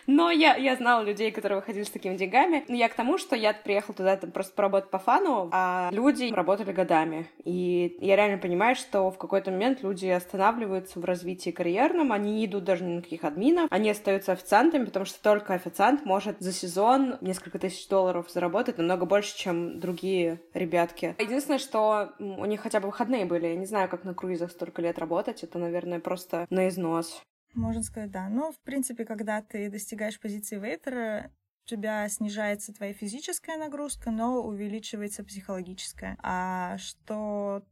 [0.06, 2.64] но я, я знала людей, которые выходили с такими деньгами.
[2.68, 6.32] Но я к тому, что я приехала туда там, просто поработать по фану, а люди
[6.32, 7.28] работали годами.
[7.44, 12.46] И я реально понимаю, что в какой-то момент люди останавливаются в развитии карьерном, они не
[12.46, 16.52] идут даже ни на каких админов, они остаются официантами, потому что только официант может за
[16.52, 21.16] сезон несколько тысяч долларов заработать намного больше, чем другие ребятки.
[21.18, 23.48] Единственное, что у них хотя бы выходные были.
[23.48, 25.44] Я не знаю, как на круизах столько лет работать.
[25.44, 27.24] Это, наверное, просто на износ.
[27.54, 28.30] Можно сказать, да.
[28.30, 31.32] Но, в принципе, когда ты достигаешь позиции вейтера,
[31.66, 36.18] у тебя снижается твоя физическая нагрузка, но увеличивается психологическая.
[36.22, 37.64] А что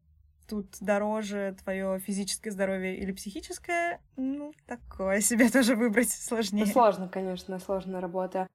[0.48, 6.64] тут дороже твое физическое здоровье или психическое, ну, такое себе тоже выбрать сложнее.
[6.64, 8.48] Это сложно, конечно, сложная работа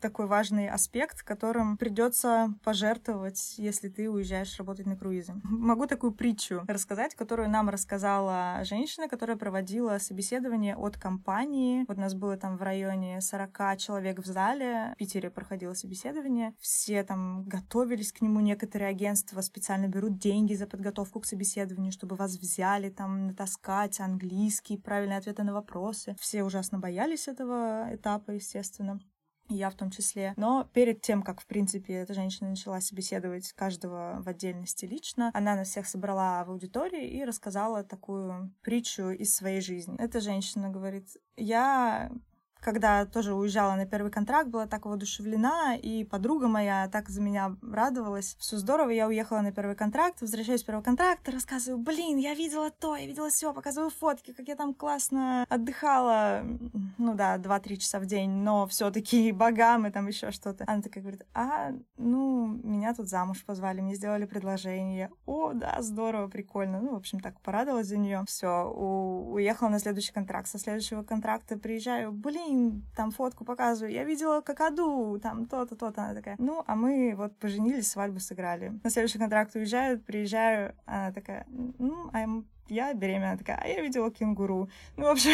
[0.00, 5.34] такой важный аспект, которым придется пожертвовать, если ты уезжаешь работать на круизе.
[5.44, 11.84] Могу такую притчу рассказать, которую нам рассказала женщина, которая проводила собеседование от компании.
[11.88, 14.92] Вот нас было там в районе 40 человек в зале.
[14.94, 16.54] В Питере проходило собеседование.
[16.60, 18.40] Все там готовились к нему.
[18.40, 24.76] Некоторые агентства специально берут деньги за подготовку к собеседованию, чтобы вас взяли там натаскать английский,
[24.76, 26.16] правильные ответы на вопросы.
[26.20, 29.00] Все ужасно боялись этого этапа, естественно
[29.48, 30.34] я в том числе.
[30.36, 35.56] Но перед тем, как, в принципе, эта женщина начала собеседовать каждого в отдельности лично, она
[35.56, 39.96] нас всех собрала в аудитории и рассказала такую притчу из своей жизни.
[39.98, 42.10] Эта женщина говорит, я
[42.60, 47.56] когда тоже уезжала на первый контракт, была так воодушевлена, и подруга моя так за меня
[47.62, 48.36] радовалась.
[48.38, 52.70] Все здорово, я уехала на первый контракт, возвращаюсь с первого контракта, рассказываю, блин, я видела
[52.70, 56.42] то, я видела все, показываю фотки, как я там классно отдыхала,
[56.98, 60.64] ну да, 2-3 часа в день, но все таки богам и там еще что-то.
[60.66, 65.10] Она такая говорит, а, ну, меня тут замуж позвали, мне сделали предложение.
[65.26, 66.80] О, да, здорово, прикольно.
[66.80, 68.24] Ну, в общем, так порадовалась за нее.
[68.26, 70.48] Все, уехала на следующий контракт.
[70.48, 76.02] Со следующего контракта приезжаю, блин, блин, там фотку показываю, я видела какаду, там то-то, то-то.
[76.02, 78.78] Она такая, ну, а мы вот поженились, свадьбу сыграли.
[78.82, 82.26] На следующий контракт уезжают, приезжаю, она такая, ну, а
[82.68, 84.68] я беременна такая, а я видела кенгуру.
[84.96, 85.30] Ну, в общем,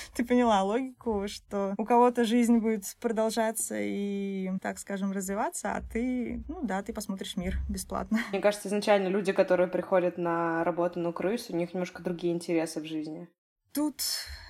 [0.14, 6.42] ты поняла логику, что у кого-то жизнь будет продолжаться и, так скажем, развиваться, а ты,
[6.48, 8.18] ну да, ты посмотришь мир бесплатно.
[8.30, 12.80] Мне кажется, изначально люди, которые приходят на работу на круиз, у них немножко другие интересы
[12.80, 13.28] в жизни.
[13.72, 14.02] Тут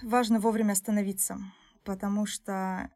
[0.02, 1.38] важно вовремя остановиться
[1.84, 2.90] потому что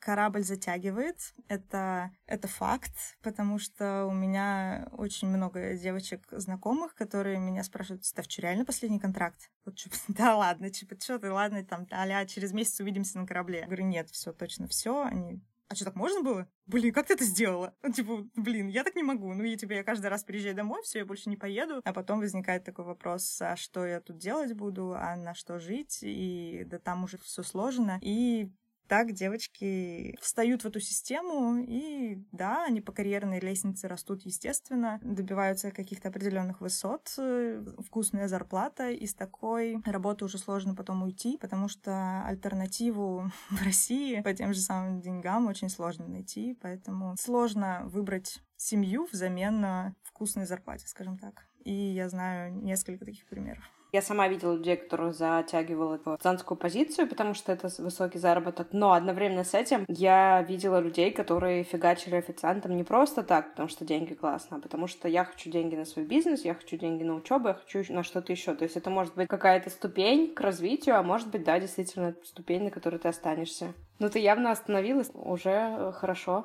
[0.00, 1.34] корабль затягивает.
[1.48, 8.24] Это, это факт, потому что у меня очень много девочек знакомых, которые меня спрашивают, Став,
[8.28, 9.50] что реально последний контракт?
[9.64, 13.60] Вот, типа, да ладно, типа, что ты, ладно, там, а через месяц увидимся на корабле.
[13.60, 15.04] Я говорю, нет, все, точно все.
[15.04, 16.48] Они, а что, так можно было?
[16.66, 17.76] Блин, как ты это сделала?
[17.82, 19.32] Ну, типа, блин, я так не могу.
[19.32, 21.80] Ну, я тебе я каждый раз приезжаю домой, все, я больше не поеду.
[21.84, 26.00] А потом возникает такой вопрос, а что я тут делать буду, а на что жить?
[26.02, 28.00] И да там уже все сложно.
[28.02, 28.50] И
[28.90, 35.70] так девочки встают в эту систему, и да, они по карьерной лестнице растут, естественно, добиваются
[35.70, 41.68] каких-то определенных высот, э, вкусная зарплата, и с такой работы уже сложно потом уйти, потому
[41.68, 48.42] что альтернативу в России по тем же самым деньгам очень сложно найти, поэтому сложно выбрать
[48.56, 51.46] семью взамен на вкусной зарплате, скажем так.
[51.64, 53.62] И я знаю несколько таких примеров.
[53.92, 58.68] Я сама видела людей, которые затягивала в официантскую позицию, потому что это высокий заработок.
[58.72, 63.84] Но одновременно с этим я видела людей, которые фигачили официантом не просто так, потому что
[63.84, 67.16] деньги классно, а потому что я хочу деньги на свой бизнес, я хочу деньги на
[67.16, 68.54] учебу, я хочу на что-то еще.
[68.54, 72.62] То есть это может быть какая-то ступень к развитию, а может быть, да, действительно, ступень,
[72.64, 73.74] на которой ты останешься.
[73.98, 76.44] Но ты явно остановилась, уже э, хорошо.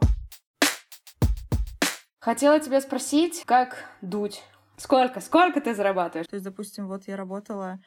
[2.20, 4.42] Хотела тебя спросить, как дуть
[4.78, 5.20] Сколько?
[5.22, 6.28] Сколько ты зарабатываешь?
[6.28, 7.80] То есть, допустим, вот я работала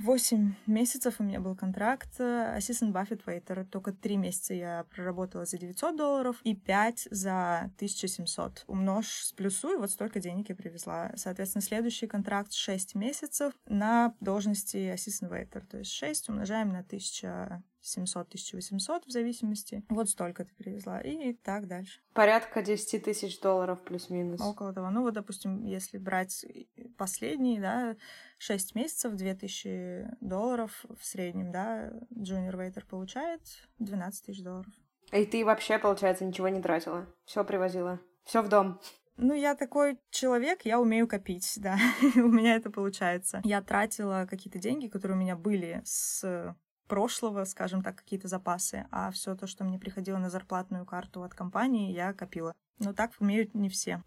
[0.00, 3.64] 8 месяцев у меня был контракт Assistant Buffett Waiter.
[3.64, 8.64] Только 3 месяца я проработала за 900 долларов и 5 за 1700.
[8.66, 11.12] Умножь с плюсу, и вот столько денег я привезла.
[11.14, 15.64] Соответственно, следующий контракт 6 месяцев на должности Assistant Waiter.
[15.64, 19.82] То есть 6 умножаем на 1000 1700-1800 в зависимости.
[19.88, 21.00] Вот столько ты привезла.
[21.00, 22.00] И так дальше.
[22.12, 24.40] Порядка 10 тысяч долларов плюс-минус.
[24.40, 24.90] Около того.
[24.90, 26.44] Ну вот, допустим, если брать
[26.96, 27.96] последние, да,
[28.38, 33.40] 6 месяцев, 2000 долларов в среднем, да, junior waiter получает
[33.78, 34.72] 12 тысяч долларов.
[35.12, 37.06] И ты вообще, получается, ничего не тратила?
[37.24, 38.00] Все привозила?
[38.24, 38.80] Все в дом?
[39.18, 41.78] Ну, я такой человек, я умею копить, да.
[42.16, 43.40] у меня это получается.
[43.44, 46.54] Я тратила какие-то деньги, которые у меня были с
[46.86, 51.34] прошлого, скажем так, какие-то запасы, а все то, что мне приходило на зарплатную карту от
[51.34, 52.54] компании, я копила.
[52.78, 54.02] Но так умеют не все.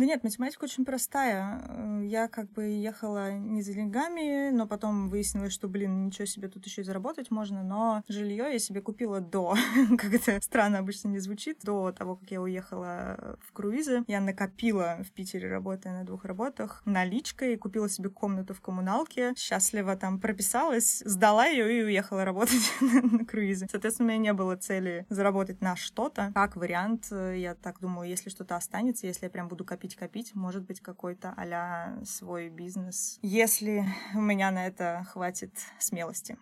[0.00, 1.62] Да нет, математика очень простая.
[1.68, 6.48] Э, я как бы ехала не за деньгами, но потом выяснилось, что, блин, ничего себе,
[6.48, 9.54] тут еще и заработать можно, но жилье я себе купила до,
[9.98, 14.02] как это странно обычно не звучит, до того, как я уехала в круизы.
[14.06, 19.96] Я накопила в Питере, работая на двух работах, наличкой, купила себе комнату в коммуналке, счастливо
[19.96, 23.66] там прописалась, сдала ее и уехала работать на круизы.
[23.70, 26.32] Соответственно, у меня не было цели заработать на что-то.
[26.32, 30.34] Как вариант, э, я так думаю, если что-то останется, если я прям буду копить копить,
[30.34, 36.36] может быть, какой-то а свой бизнес, если у меня на это хватит смелости.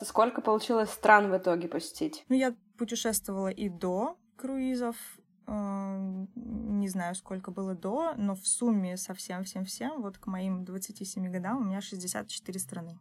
[0.00, 2.24] Сколько получилось стран в итоге посетить?
[2.28, 4.96] Ну, я путешествовала и до круизов,
[5.48, 11.58] э, не знаю, сколько было до, но в сумме совсем-всем-всем, вот к моим 27 годам
[11.58, 13.00] у меня 64 страны.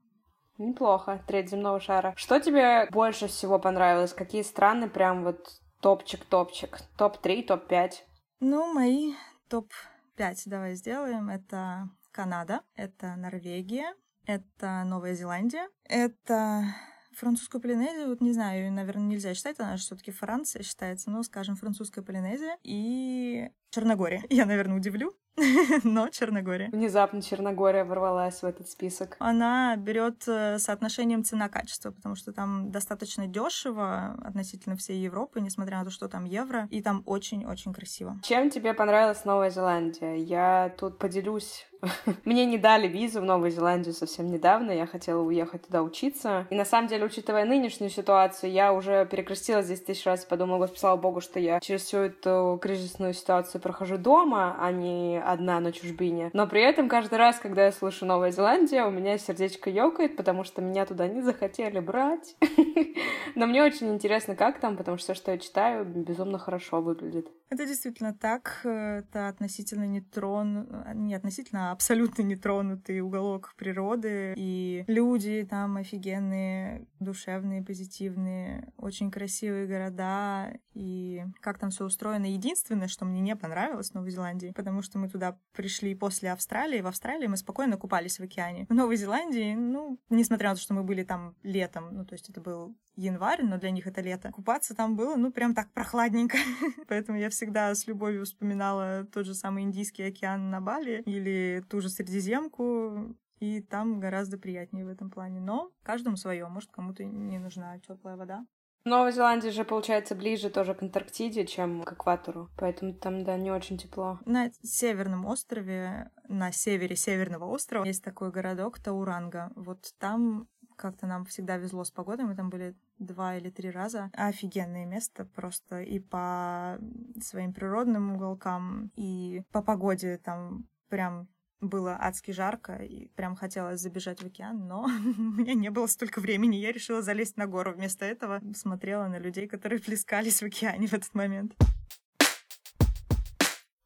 [0.58, 2.14] Неплохо, треть земного шара.
[2.16, 4.14] Что тебе больше всего понравилось?
[4.14, 6.80] Какие страны прям вот топчик-топчик?
[6.98, 7.92] Топ-3, топ-5?
[8.40, 9.14] Ну, мои
[9.50, 11.30] топ-5 давай сделаем.
[11.30, 13.96] Это Канада, это Норвегия,
[14.28, 16.66] это Новая Зеландия, это
[17.14, 21.56] французскую Полинезию, вот не знаю, наверное, нельзя считать, она же все-таки Франция считается, но, скажем,
[21.56, 24.24] французская Полинезия и Черногория.
[24.30, 25.18] Я, наверное, удивлю,
[25.84, 26.70] но Черногория.
[26.72, 29.16] Внезапно Черногория ворвалась в этот список.
[29.20, 35.86] Она берет э, соотношением цена-качество, потому что там достаточно дешево относительно всей Европы, несмотря на
[35.86, 38.20] то, что там евро, и там очень-очень красиво.
[38.24, 40.16] Чем тебе понравилась Новая Зеландия?
[40.16, 41.68] Я тут поделюсь
[42.26, 46.48] мне не дали визу в Новую Зеландию совсем недавно, я хотела уехать туда учиться.
[46.50, 50.58] И на самом деле, учитывая нынешнюю ситуацию, я уже перекрестилась здесь тысяч раз и подумала,
[50.60, 55.60] господи, слава богу, что я через всю эту кризисную ситуацию прохожу дома, а не одна
[55.60, 56.30] на чужбине.
[56.34, 60.44] Но при этом каждый раз, когда я слышу Новая Зеландия, у меня сердечко ёкает, потому
[60.44, 62.36] что меня туда не захотели брать.
[63.36, 67.28] Но мне очень интересно, как там, потому что все, что я читаю, безумно хорошо выглядит.
[67.50, 68.62] Это действительно так.
[68.64, 70.68] Это относительно нетрон...
[70.96, 74.34] Не относительно, а абсолютно нетронутый уголок природы.
[74.36, 80.54] И люди там офигенные, душевные, позитивные, очень красивые города.
[80.74, 82.26] И как там все устроено.
[82.26, 86.82] Единственное, что мне не понравилось в Новой Зеландии, потому что мы туда пришли после Австралии.
[86.82, 88.66] В Австралии мы спокойно купались в океане.
[88.70, 92.30] В Новой Зеландии, ну, несмотря на то, что мы были там летом, ну, то есть
[92.30, 94.32] это был январь, но для них это лето.
[94.32, 96.38] Купаться там было, ну, прям так прохладненько.
[96.88, 101.80] Поэтому я всегда с любовью вспоминала тот же самый Индийский океан на Бали или ту
[101.82, 103.16] же Средиземку.
[103.40, 105.40] И там гораздо приятнее в этом плане.
[105.40, 106.48] Но каждому свое.
[106.48, 108.46] Может, кому-то не нужна теплая вода.
[108.84, 112.50] Новая Зеландия же, получается, ближе тоже к Антарктиде, чем к экватору.
[112.58, 114.18] Поэтому там, да, не очень тепло.
[114.26, 119.52] На северном острове, на севере северного острова, есть такой городок Тауранга.
[119.56, 120.48] Вот там
[120.78, 122.26] как-то нам всегда везло с погодой.
[122.26, 124.10] Мы там были два или три раза.
[124.14, 126.80] Офигенное место просто и по
[127.22, 131.28] своим природным уголкам, и по погоде там прям
[131.60, 134.84] было адски жарко, и прям хотелось забежать в океан, но
[135.18, 136.56] у меня не было столько времени.
[136.56, 137.74] Я решила залезть на гору.
[137.74, 141.54] Вместо этого смотрела на людей, которые плескались в океане в этот момент.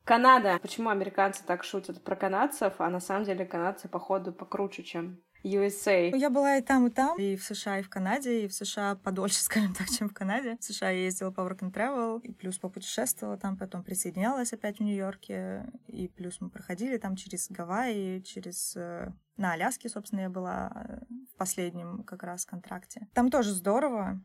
[0.04, 0.60] Канада.
[0.62, 6.16] Почему американцы так шутят про канадцев, а на самом деле канадцы, походу, покруче, чем USA.
[6.16, 8.96] Я была и там, и там, и в США, и в Канаде, и в США
[8.96, 10.58] подольше, скажем так, чем в Канаде.
[10.60, 14.78] В США я ездила по work and travel, и плюс попутешествовала там, потом присоединялась опять
[14.78, 20.30] в Нью-Йорке, и плюс мы проходили там через Гавайи, через э, на Аляске, собственно, я
[20.30, 21.00] была э,
[21.34, 23.08] в последнем как раз контракте.
[23.14, 24.22] Там тоже здорово,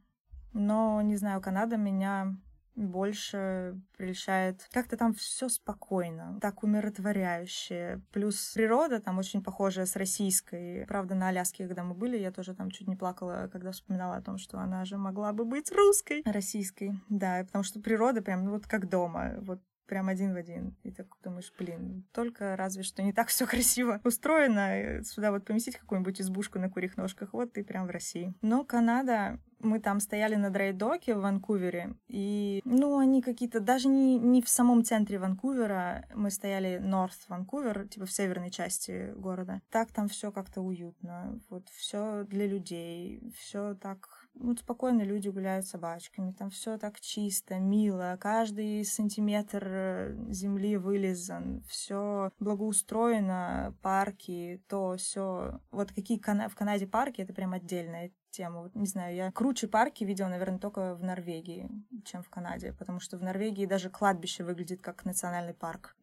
[0.53, 2.37] но, не знаю, Канада меня
[2.77, 4.69] больше прельщает.
[4.71, 8.03] Как-то там все спокойно, так умиротворяюще.
[8.13, 10.85] Плюс природа там очень похожая с российской.
[10.87, 14.23] Правда, на Аляске, когда мы были, я тоже там чуть не плакала, когда вспоминала о
[14.23, 16.93] том, что она же могла бы быть русской, российской.
[17.09, 19.35] Да, потому что природа прям ну, вот как дома.
[19.41, 20.77] Вот прям один в один.
[20.83, 25.03] И так думаешь, блин, только разве что не так все красиво устроено.
[25.05, 28.35] Сюда вот поместить какую-нибудь избушку на курьих ножках, вот ты прям в России.
[28.43, 34.19] Но Канада Мы там стояли на драйдоке в Ванкувере, и, ну, они какие-то, даже не,
[34.19, 39.63] не в самом центре Ванкувера, мы стояли Норth Ванкувер, типа в северной части города.
[39.71, 45.67] Так там все как-то уютно, вот все для людей, все так вот спокойно люди гуляют
[45.67, 54.63] с собачками, там все так чисто, мило, каждый сантиметр э, земли вылезан, все благоустроено, парки,
[54.69, 55.61] то все.
[55.71, 58.63] Вот какие в Канаде парки, это прям отдельная тема.
[58.63, 61.69] Вот, не знаю, я круче парки видела, наверное, только в Норвегии,
[62.05, 65.97] чем в Канаде, потому что в Норвегии даже кладбище выглядит как национальный парк.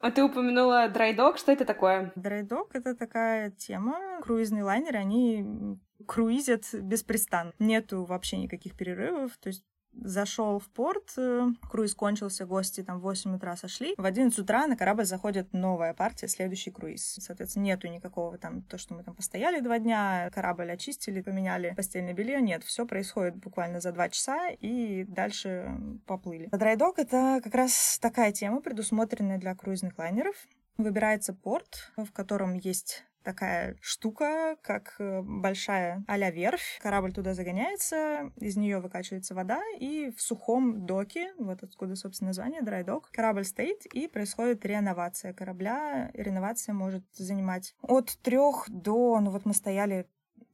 [0.00, 2.12] А ты упомянула драйдок, что это такое?
[2.16, 4.20] Драйдок— это такая тема.
[4.22, 7.52] Круизные лайнеры, они круизят беспрестанно.
[7.58, 9.64] Нету вообще никаких перерывов, то есть
[10.02, 13.94] зашел в порт, э, круиз кончился, гости там в 8 утра сошли.
[13.96, 17.18] В 11 утра на корабль заходит новая партия, следующий круиз.
[17.20, 22.14] Соответственно, нету никакого там, то, что мы там постояли два дня, корабль очистили, поменяли постельное
[22.14, 22.40] белье.
[22.40, 25.70] Нет, все происходит буквально за два часа и дальше
[26.06, 26.48] поплыли.
[26.52, 30.36] Драйдок— это как раз такая тема, предусмотренная для круизных лайнеров.
[30.78, 36.78] Выбирается порт, в котором есть такая штука, как э, большая а верфь.
[36.80, 42.62] Корабль туда загоняется, из нее выкачивается вода, и в сухом доке, вот откуда, собственно, название,
[42.62, 46.10] драйдок, корабль стоит, и происходит реновация корабля.
[46.14, 50.08] Реновация может занимать от трех до, ну вот мы стояли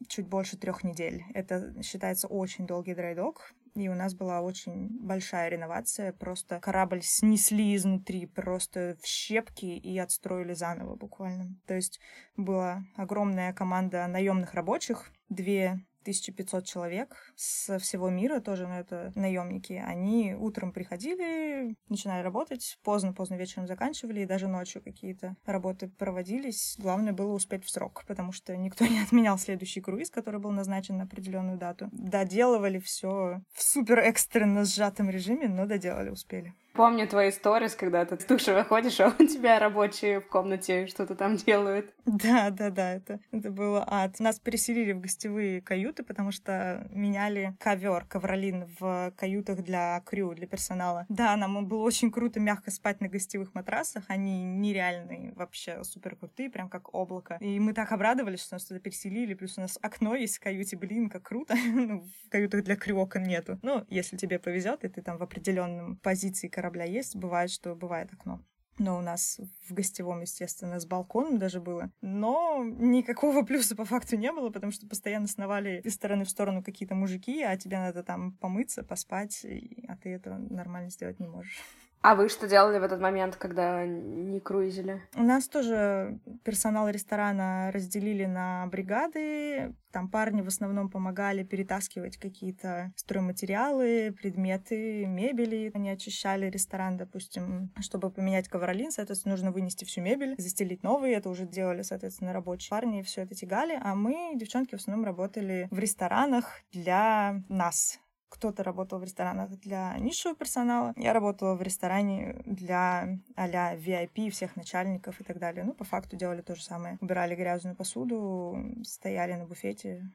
[0.09, 1.25] чуть больше трех недель.
[1.35, 6.13] Это считается очень долгий драйдок и у нас была очень большая реновация.
[6.13, 11.57] Просто корабль снесли изнутри просто в щепки и отстроили заново буквально.
[11.67, 12.01] То есть
[12.37, 19.73] была огромная команда наемных рабочих, две 1500 человек со всего мира, тоже ну, это наемники.
[19.73, 26.77] Они утром приходили, начинали работать, поздно-поздно вечером заканчивали, и даже ночью какие-то работы проводились.
[26.79, 30.99] Главное было успеть в срок, потому что никто не отменял следующий круиз, который был назначен
[30.99, 31.89] на определенную дату.
[31.93, 36.55] Доделывали все в супер экстренно сжатом режиме, но доделали, успели.
[36.73, 41.15] Помню твои сторис, когда ты с души выходишь, а у тебя рабочие в комнате что-то
[41.15, 41.93] там делают.
[42.07, 44.19] Да, да, да, это, это было ад.
[44.21, 50.47] Нас переселили в гостевые каюты, потому что меняли ковер, ковролин в каютах для крю, для
[50.47, 51.05] персонала.
[51.11, 54.05] Да, нам было очень круто мягко спать на гостевых матрасах.
[54.09, 57.37] Они нереальные, вообще супер крутые, прям как облако.
[57.41, 59.35] И мы так обрадовались, что нас туда переселили.
[59.35, 60.77] Плюс у нас окно есть в каюте.
[60.77, 61.55] Блин, как круто.
[61.75, 63.59] ну, в каютах для крю окон нету.
[63.63, 68.13] Ну, если тебе повезет, и ты там в определенном позиции корабля есть, бывает, что бывает
[68.13, 68.41] окно.
[68.79, 71.91] Но у нас в гостевом, естественно, с балконом даже было.
[72.01, 76.63] Но никакого плюса по факту не было, потому что постоянно сновали из стороны в сторону
[76.63, 79.45] какие-то мужики, а тебе надо там помыться, поспать,
[79.89, 81.61] а ты это нормально сделать не можешь.
[82.03, 85.01] А вы что делали в этот момент, когда не круизили?
[85.15, 89.77] У нас тоже персонал ресторана разделили на бригады.
[89.93, 95.71] Там парни в основном помогали перетаскивать какие-то стройматериалы, предметы, мебели.
[95.75, 101.15] Они очищали ресторан, допустим, чтобы поменять ковролин, соответственно, нужно вынести всю мебель, застелить новые.
[101.15, 103.79] Это уже делали, соответственно, рабочие парни, все это тягали.
[103.81, 108.01] А мы, девчонки, в основном работали в ресторанах для нас,
[108.33, 110.95] кто-то работал в ресторанах для низшего персонала.
[110.97, 115.65] Я работала в ресторане для а-ля VIP, всех начальников и так далее.
[115.65, 116.97] Ну, по факту делали то же самое.
[117.03, 120.11] Убирали грязную посуду, стояли на буфете.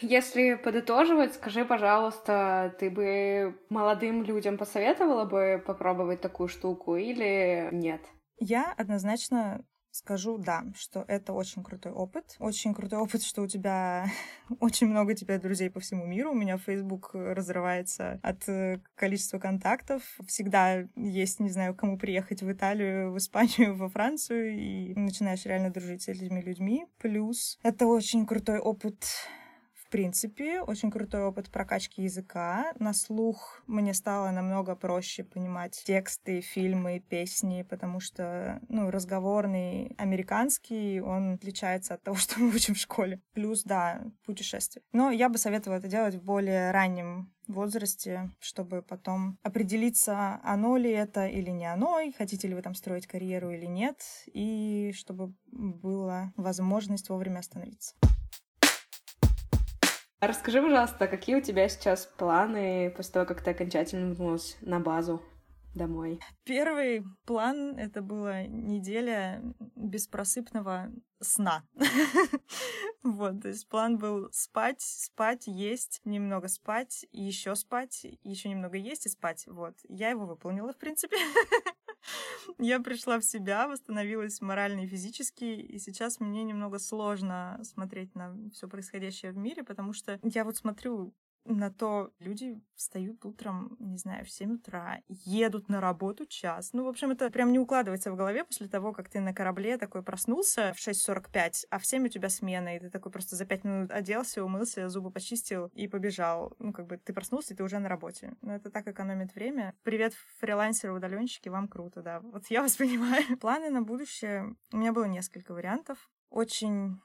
[0.00, 8.00] Если подытоживать, скажи, пожалуйста, ты бы молодым людям посоветовала бы попробовать такую штуку или нет?
[8.38, 12.36] Я однозначно скажу, да, что это очень крутой опыт.
[12.38, 14.06] Очень крутой опыт, что у тебя
[14.60, 16.30] очень много тебя друзей по всему миру.
[16.30, 20.02] У меня Facebook разрывается от э, количества контактов.
[20.26, 25.70] Всегда есть, не знаю, кому приехать в Италию, в Испанию, во Францию, и начинаешь реально
[25.70, 26.86] дружить с этими людьми.
[26.98, 29.04] Плюс это очень крутой опыт
[29.88, 32.74] в принципе, очень крутой опыт прокачки языка.
[32.78, 41.00] На слух мне стало намного проще понимать тексты, фильмы, песни, потому что, ну, разговорный американский,
[41.00, 43.22] он отличается от того, что мы учим в школе.
[43.32, 44.82] Плюс, да, путешествие.
[44.92, 50.90] Но я бы советовала это делать в более раннем возрасте, чтобы потом определиться, оно ли
[50.90, 55.32] это или не оно, и хотите ли вы там строить карьеру или нет, и чтобы
[55.46, 57.94] была возможность вовремя остановиться.
[60.20, 65.22] Расскажи, пожалуйста, какие у тебя сейчас планы после того, как ты окончательно вернулась на базу
[65.76, 66.18] домой?
[66.44, 69.40] Первый план— это была неделя
[69.76, 70.90] беспросыпного
[71.20, 71.64] сна.
[73.04, 79.06] Вот, то есть план был спать, спать, есть, немного спать, еще спать, еще немного есть
[79.06, 79.44] и спать.
[79.46, 81.16] Вот, я его выполнила, в принципе.
[82.58, 88.36] Я пришла в себя, восстановилась морально и физически, и сейчас мне немного сложно смотреть на
[88.52, 91.14] все происходящее в мире, потому что я вот смотрю
[91.48, 96.70] на то люди встают утром, не знаю, в 7 утра, едут на работу час.
[96.72, 99.78] Ну, в общем, это прям не укладывается в голове после того, как ты на корабле
[99.78, 103.46] такой проснулся в 6.45, а в 7 у тебя смена, и ты такой просто за
[103.46, 106.54] 5 минут оделся, умылся, зубы почистил и побежал.
[106.58, 108.34] Ну, как бы ты проснулся, и ты уже на работе.
[108.42, 109.74] Но это так экономит время.
[109.82, 112.20] Привет, фрилансеры, удаленщики, вам круто, да.
[112.20, 113.24] Вот я вас понимаю.
[113.40, 114.54] Планы на будущее.
[114.72, 116.10] У меня было несколько вариантов.
[116.30, 117.00] Очень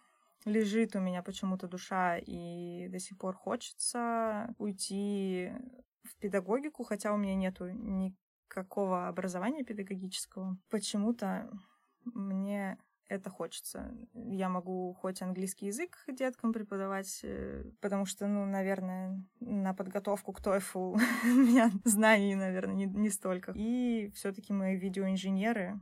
[0.46, 5.52] лежит у меня почему-то душа, и до сих пор хочется уйти
[6.04, 10.58] в педагогику, хотя у меня нету никакого образования педагогического.
[10.70, 11.50] Почему-то
[12.06, 12.78] мне
[13.08, 13.94] это хочется.
[14.14, 20.42] Я могу хоть английский язык деткам преподавать, э, потому что, ну, наверное, на подготовку к
[20.42, 23.52] TOEFL у меня знаний, наверное, не, не столько.
[23.56, 25.80] И все таки мы видеоинженеры,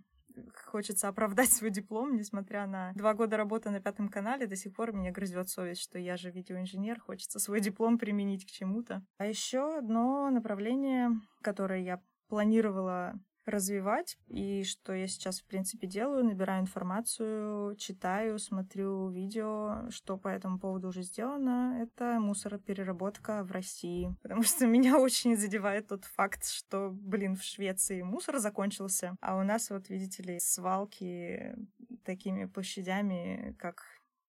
[0.65, 4.93] хочется оправдать свой диплом, несмотря на два года работы на пятом канале, до сих пор
[4.93, 9.03] меня грызет совесть, что я же видеоинженер, хочется свой диплом применить к чему-то.
[9.17, 11.11] А еще одно направление,
[11.41, 13.13] которое я планировала
[13.45, 14.17] развивать.
[14.27, 20.59] И что я сейчас, в принципе, делаю, набираю информацию, читаю, смотрю видео, что по этому
[20.59, 21.77] поводу уже сделано.
[21.81, 24.15] Это мусоропереработка в России.
[24.21, 29.43] Потому что меня очень задевает тот факт, что, блин, в Швеции мусор закончился, а у
[29.43, 31.55] нас, вот, видите ли, свалки
[32.03, 33.83] такими площадями, как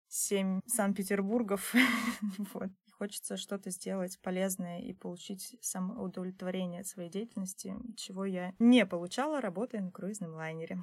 [0.08, 1.74] семь Санкт-Петербургов.
[2.52, 2.70] вот
[3.02, 9.80] хочется что-то сделать полезное и получить самоудовлетворение от своей деятельности, чего я не получала, работая
[9.80, 10.78] на круизном лайнере.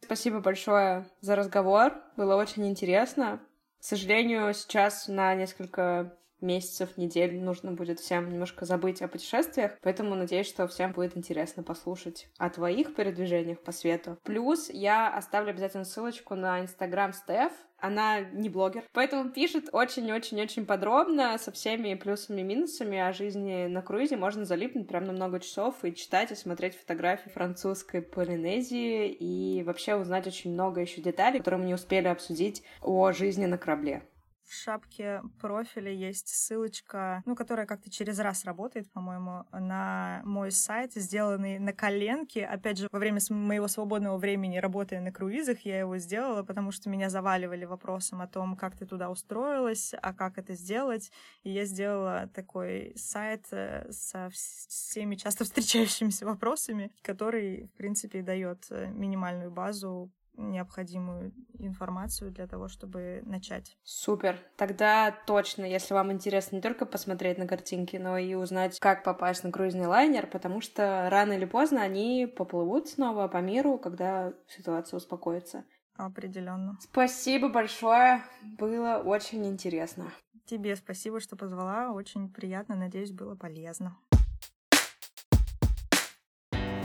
[0.00, 1.92] Спасибо большое за разговор.
[2.16, 3.42] Было очень интересно.
[3.78, 10.14] К сожалению, сейчас на несколько месяцев, недель нужно будет всем немножко забыть о путешествиях, поэтому
[10.14, 14.18] надеюсь, что всем будет интересно послушать о твоих передвижениях по свету.
[14.22, 17.52] Плюс я оставлю обязательно ссылочку на Инстаграм Стеф,
[17.84, 23.82] она не блогер, поэтому пишет очень-очень-очень подробно со всеми плюсами и минусами о жизни на
[23.82, 24.16] круизе.
[24.16, 29.96] Можно залипнуть прям на много часов и читать и смотреть фотографии французской Полинезии и вообще
[29.96, 34.02] узнать очень много еще деталей, которые мы не успели обсудить о жизни на корабле.
[34.46, 40.92] В шапке профиля есть ссылочка, ну, которая как-то через раз работает, по-моему, на мой сайт,
[40.94, 42.44] сделанный на коленке.
[42.44, 46.90] Опять же, во время моего свободного времени, работая на круизах, я его сделала, потому что
[46.90, 51.10] меня заваливали вопросом о том, как ты туда устроилась, а как это сделать.
[51.42, 58.66] И я сделала такой сайт э, со всеми часто встречающимися вопросами, который, в принципе, дает
[58.70, 63.76] э, минимальную базу необходимую информацию для того, чтобы начать.
[63.82, 64.38] Супер.
[64.56, 69.44] Тогда точно, если вам интересно не только посмотреть на картинки, но и узнать, как попасть
[69.44, 74.98] на круизный лайнер, потому что рано или поздно они поплывут снова по миру, когда ситуация
[74.98, 75.64] успокоится.
[75.96, 76.76] Определенно.
[76.80, 78.22] Спасибо большое.
[78.42, 80.12] Было очень интересно.
[80.44, 81.92] Тебе спасибо, что позвала.
[81.92, 82.74] Очень приятно.
[82.74, 83.96] Надеюсь, было полезно.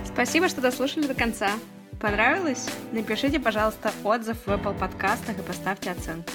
[0.06, 1.50] Спасибо, что дослушали до конца.
[2.00, 2.70] Понравилось?
[2.94, 6.32] Напишите, пожалуйста, отзыв в Apple подкастах и поставьте оценку.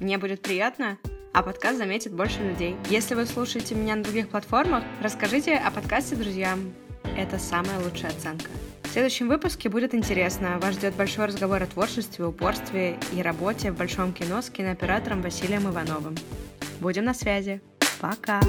[0.00, 0.96] Мне будет приятно,
[1.34, 2.76] а подкаст заметит больше людей.
[2.88, 6.72] Если вы слушаете меня на других платформах, расскажите о подкасте друзьям.
[7.16, 8.46] Это самая лучшая оценка.
[8.84, 10.58] В следующем выпуске будет интересно.
[10.58, 15.68] Вас ждет большой разговор о творчестве, упорстве и работе в большом кино с кинооператором Василием
[15.68, 16.14] Ивановым.
[16.80, 17.60] Будем на связи.
[18.00, 18.40] Пока!